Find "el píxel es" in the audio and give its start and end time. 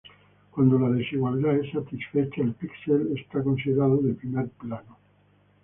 2.41-3.43